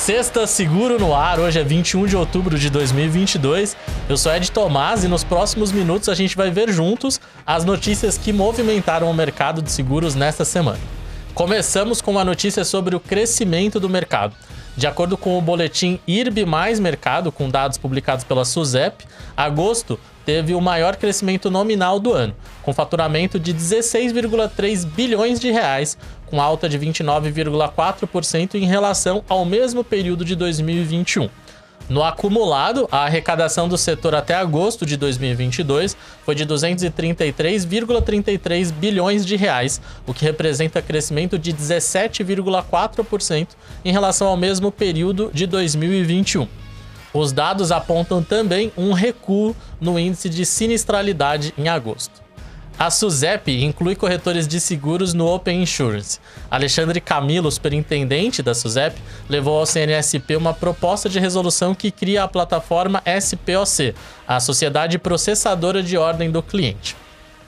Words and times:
Sexta 0.00 0.46
Seguro 0.46 0.98
no 0.98 1.14
ar, 1.14 1.38
hoje 1.38 1.60
é 1.60 1.62
21 1.62 2.06
de 2.06 2.16
outubro 2.16 2.58
de 2.58 2.70
2022. 2.70 3.76
Eu 4.08 4.16
sou 4.16 4.34
Ed 4.34 4.50
Tomás 4.50 5.04
e 5.04 5.08
nos 5.08 5.22
próximos 5.22 5.70
minutos 5.70 6.08
a 6.08 6.14
gente 6.14 6.34
vai 6.38 6.50
ver 6.50 6.72
juntos 6.72 7.20
as 7.46 7.66
notícias 7.66 8.16
que 8.16 8.32
movimentaram 8.32 9.10
o 9.10 9.14
mercado 9.14 9.60
de 9.60 9.70
seguros 9.70 10.14
nesta 10.14 10.42
semana. 10.42 10.80
Começamos 11.34 12.00
com 12.00 12.12
uma 12.12 12.24
notícia 12.24 12.64
sobre 12.64 12.96
o 12.96 13.00
crescimento 13.00 13.78
do 13.78 13.90
mercado. 13.90 14.34
De 14.80 14.86
acordo 14.86 15.14
com 15.14 15.36
o 15.36 15.42
boletim 15.42 16.00
IRB 16.06 16.46
Mais 16.46 16.80
Mercado, 16.80 17.30
com 17.30 17.50
dados 17.50 17.76
publicados 17.76 18.24
pela 18.24 18.46
SUSEP, 18.46 19.04
agosto 19.36 20.00
teve 20.24 20.54
o 20.54 20.60
maior 20.62 20.96
crescimento 20.96 21.50
nominal 21.50 22.00
do 22.00 22.14
ano, 22.14 22.34
com 22.62 22.72
faturamento 22.72 23.38
de 23.38 23.52
16,3 23.52 24.86
bilhões 24.86 25.38
de 25.38 25.50
reais, 25.50 25.98
com 26.24 26.40
alta 26.40 26.66
de 26.66 26.78
29,4% 26.78 28.54
em 28.54 28.64
relação 28.64 29.22
ao 29.28 29.44
mesmo 29.44 29.84
período 29.84 30.24
de 30.24 30.34
2021. 30.34 31.28
No 31.90 32.02
acumulado, 32.04 32.88
a 32.92 32.98
arrecadação 32.98 33.68
do 33.68 33.76
setor 33.76 34.14
até 34.14 34.36
agosto 34.36 34.86
de 34.86 34.96
2022 34.96 35.96
foi 36.24 36.36
de 36.36 36.46
233,33 36.46 38.72
bilhões 38.72 39.26
de 39.26 39.34
reais, 39.34 39.80
o 40.06 40.14
que 40.14 40.24
representa 40.24 40.80
crescimento 40.80 41.36
de 41.36 41.52
17,4% 41.52 43.48
em 43.84 43.90
relação 43.90 44.28
ao 44.28 44.36
mesmo 44.36 44.70
período 44.70 45.32
de 45.34 45.48
2021. 45.48 46.46
Os 47.12 47.32
dados 47.32 47.72
apontam 47.72 48.22
também 48.22 48.70
um 48.76 48.92
recuo 48.92 49.56
no 49.80 49.98
índice 49.98 50.28
de 50.28 50.46
sinistralidade 50.46 51.52
em 51.58 51.68
agosto. 51.68 52.22
A 52.80 52.88
SUSEP 52.88 53.62
inclui 53.62 53.94
corretores 53.94 54.48
de 54.48 54.58
seguros 54.58 55.12
no 55.12 55.26
Open 55.26 55.60
Insurance. 55.60 56.18
Alexandre 56.50 56.98
Camilo, 56.98 57.52
superintendente 57.52 58.42
da 58.42 58.54
SUSEP, 58.54 58.98
levou 59.28 59.58
ao 59.58 59.66
CNSP 59.66 60.34
uma 60.34 60.54
proposta 60.54 61.06
de 61.06 61.20
resolução 61.20 61.74
que 61.74 61.90
cria 61.90 62.24
a 62.24 62.28
plataforma 62.28 63.02
SPOC, 63.20 63.94
a 64.26 64.40
Sociedade 64.40 64.98
Processadora 64.98 65.82
de 65.82 65.98
Ordem 65.98 66.30
do 66.30 66.42
Cliente. 66.42 66.96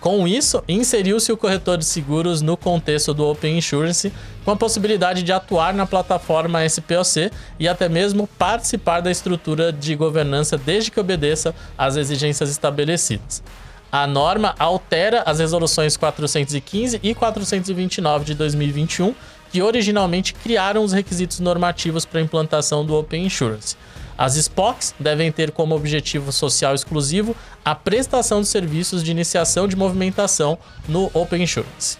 Com 0.00 0.26
isso, 0.26 0.64
inseriu-se 0.66 1.30
o 1.30 1.36
corretor 1.36 1.78
de 1.78 1.84
seguros 1.84 2.42
no 2.42 2.56
contexto 2.56 3.14
do 3.14 3.24
Open 3.24 3.56
Insurance, 3.56 4.12
com 4.44 4.50
a 4.50 4.56
possibilidade 4.56 5.22
de 5.22 5.30
atuar 5.30 5.72
na 5.72 5.86
plataforma 5.86 6.68
SPOC 6.68 7.30
e 7.56 7.68
até 7.68 7.88
mesmo 7.88 8.26
participar 8.36 8.98
da 8.98 9.12
estrutura 9.12 9.72
de 9.72 9.94
governança 9.94 10.58
desde 10.58 10.90
que 10.90 10.98
obedeça 10.98 11.54
às 11.78 11.94
exigências 11.94 12.50
estabelecidas. 12.50 13.44
A 13.92 14.06
norma 14.06 14.54
altera 14.58 15.22
as 15.26 15.40
resoluções 15.40 15.96
415 15.96 17.00
e 17.02 17.14
429 17.14 18.24
de 18.24 18.34
2021, 18.34 19.14
que 19.50 19.60
originalmente 19.60 20.32
criaram 20.32 20.84
os 20.84 20.92
requisitos 20.92 21.40
normativos 21.40 22.04
para 22.04 22.20
a 22.20 22.22
implantação 22.22 22.84
do 22.84 22.94
Open 22.96 23.26
Insurance. 23.26 23.76
As 24.16 24.34
SPOCs 24.34 24.94
devem 25.00 25.32
ter 25.32 25.50
como 25.50 25.74
objetivo 25.74 26.30
social 26.30 26.74
exclusivo 26.74 27.34
a 27.64 27.74
prestação 27.74 28.40
de 28.42 28.46
serviços 28.46 29.02
de 29.02 29.10
iniciação 29.10 29.66
de 29.66 29.74
movimentação 29.74 30.58
no 30.86 31.10
Open 31.12 31.42
Insurance. 31.42 31.98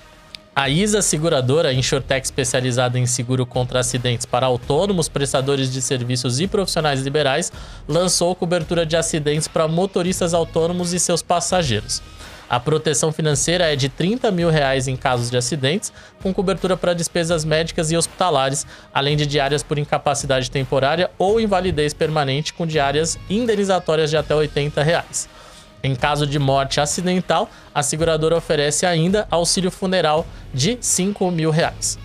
A 0.55 0.69
ISA 0.69 1.01
Seguradora, 1.01 1.73
insurtech 1.73 2.27
especializada 2.27 2.99
em 2.99 3.07
seguro 3.07 3.47
contra 3.47 3.79
acidentes 3.79 4.27
para 4.27 4.47
autônomos, 4.47 5.09
prestadores 5.09 5.73
de 5.73 5.81
serviços 5.81 6.41
e 6.41 6.49
profissionais 6.49 7.03
liberais, 7.03 7.53
lançou 7.87 8.35
cobertura 8.35 8.85
de 8.85 8.97
acidentes 8.97 9.47
para 9.47 9.69
motoristas 9.69 10.35
autônomos 10.35 10.93
e 10.93 10.99
seus 10.99 11.23
passageiros. 11.23 12.03
A 12.49 12.59
proteção 12.59 13.13
financeira 13.13 13.73
é 13.73 13.77
de 13.77 13.89
30 13.89 14.29
mil 14.33 14.51
reais 14.51 14.89
em 14.89 14.97
casos 14.97 15.31
de 15.31 15.37
acidentes, 15.37 15.93
com 16.21 16.35
cobertura 16.35 16.77
para 16.77 16.95
despesas 16.95 17.45
médicas 17.45 17.93
e 17.93 17.97
hospitalares, 17.97 18.67
além 18.93 19.17
de 19.17 19.25
diárias 19.27 19.63
por 19.63 19.79
incapacidade 19.79 20.51
temporária 20.51 21.13
ou 21.17 21.41
invalidez 21.41 21.95
permanente, 21.95 22.53
com 22.53 22.67
diárias 22.67 23.17
indenizatórias 23.31 24.11
de 24.11 24.17
até 24.17 24.35
80 24.35 24.83
reais. 24.83 25.29
Em 25.83 25.95
caso 25.95 26.27
de 26.27 26.39
morte 26.39 26.81
acidental, 26.81 27.49
a 27.75 27.83
seguradora 27.83 28.37
oferece 28.37 28.85
ainda 28.85 29.27
auxílio 29.31 29.71
funeral 29.71 30.27
de 30.53 30.79
5 30.81 31.31
mil 31.31 31.51
reais. 31.51 31.99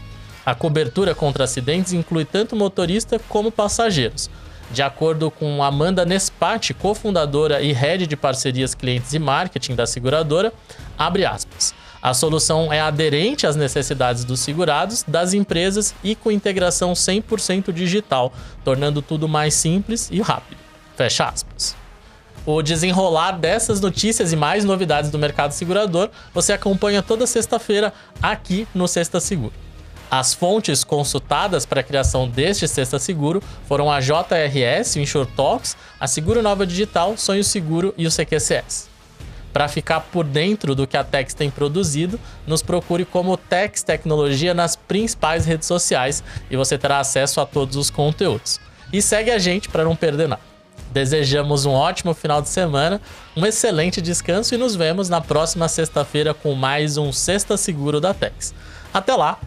A 0.45 0.53
cobertura 0.53 1.15
contra 1.15 1.43
acidentes 1.43 1.91
inclui 1.91 2.23
tanto 2.23 2.55
motorista 2.55 3.19
como 3.27 3.51
passageiros. 3.51 4.29
De 4.71 4.81
acordo 4.81 5.29
com 5.29 5.63
Amanda 5.63 6.05
Nespati, 6.05 6.73
cofundadora 6.73 7.61
e 7.61 7.71
head 7.71 8.07
de 8.07 8.15
parcerias 8.15 8.73
clientes 8.73 9.13
e 9.13 9.19
marketing 9.19 9.75
da 9.75 9.85
seguradora, 9.85 10.53
abre 10.97 11.25
aspas. 11.25 11.73
A 12.01 12.13
solução 12.13 12.71
é 12.71 12.79
aderente 12.79 13.47
às 13.47 13.55
necessidades 13.55 14.23
dos 14.23 14.39
segurados, 14.39 15.03
das 15.07 15.33
empresas 15.33 15.95
e 16.03 16.15
com 16.15 16.31
integração 16.31 16.93
100% 16.93 17.73
digital, 17.73 18.31
tornando 18.63 19.01
tudo 19.01 19.27
mais 19.27 19.55
simples 19.55 20.09
e 20.11 20.21
rápido. 20.21 20.59
Fecha 20.95 21.25
aspas. 21.25 21.44
O 22.45 22.61
desenrolar 22.61 23.39
dessas 23.39 23.81
notícias 23.81 24.31
e 24.31 24.35
mais 24.35 24.63
novidades 24.63 25.09
do 25.09 25.17
mercado 25.17 25.51
segurador 25.51 26.11
você 26.31 26.53
acompanha 26.53 27.01
toda 27.01 27.25
sexta-feira 27.25 27.91
aqui 28.21 28.67
no 28.73 28.87
Sexta 28.87 29.19
Seguro. 29.19 29.53
As 30.11 30.35
fontes 30.35 30.83
consultadas 30.83 31.65
para 31.65 31.79
a 31.81 31.83
criação 31.83 32.29
deste 32.29 32.67
Sexta 32.67 32.99
Seguro 32.99 33.41
foram 33.67 33.91
a 33.91 33.99
JRS, 33.99 34.95
o 34.95 34.99
InsurTalks, 34.99 35.75
a 35.99 36.05
Seguro 36.05 36.43
Nova 36.43 36.67
Digital, 36.67 37.17
Sonho 37.17 37.43
Seguro 37.43 37.95
e 37.97 38.05
o 38.05 38.11
CQCS. 38.11 38.89
Para 39.51 39.67
ficar 39.67 40.01
por 40.01 40.23
dentro 40.23 40.75
do 40.75 40.85
que 40.85 40.97
a 40.97 41.03
Tex 41.03 41.33
tem 41.33 41.49
produzido, 41.49 42.19
nos 42.45 42.61
procure 42.61 43.05
como 43.05 43.37
Tex 43.37 43.81
Tecnologia 43.81 44.53
nas 44.53 44.75
principais 44.75 45.47
redes 45.47 45.67
sociais 45.67 46.23
e 46.51 46.55
você 46.55 46.77
terá 46.77 46.99
acesso 46.99 47.41
a 47.41 47.45
todos 47.45 47.75
os 47.75 47.89
conteúdos. 47.89 48.59
E 48.93 49.01
segue 49.01 49.31
a 49.31 49.39
gente 49.39 49.67
para 49.67 49.83
não 49.83 49.95
perder 49.95 50.27
nada. 50.27 50.54
Desejamos 50.91 51.65
um 51.65 51.71
ótimo 51.71 52.13
final 52.13 52.41
de 52.41 52.49
semana, 52.49 53.01
um 53.35 53.45
excelente 53.45 54.01
descanso 54.01 54.55
e 54.55 54.57
nos 54.57 54.75
vemos 54.75 55.09
na 55.09 55.19
próxima 55.19 55.67
sexta-feira 55.67 56.33
com 56.33 56.53
mais 56.53 56.97
um 56.97 57.11
Sexta 57.11 57.57
Seguro 57.57 57.99
da 57.99 58.13
Tex. 58.13 58.53
Até 58.93 59.13
lá! 59.13 59.37